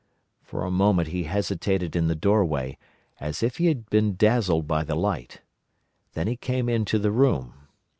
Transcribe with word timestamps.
For 0.41 0.65
a 0.65 0.71
moment 0.71 1.09
he 1.09 1.25
hesitated 1.25 1.95
in 1.95 2.07
the 2.07 2.15
doorway, 2.15 2.79
as 3.19 3.43
if 3.43 3.57
he 3.57 3.67
had 3.67 3.87
been 3.91 4.15
dazzled 4.15 4.65
by 4.67 4.83
the 4.83 4.95
light. 4.95 5.41
Then 6.13 6.25
he 6.25 6.35
came 6.37 6.67
into 6.67 6.97
the 6.97 7.11
room. 7.11 7.53